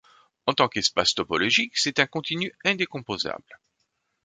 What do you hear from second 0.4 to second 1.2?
En tant qu'espace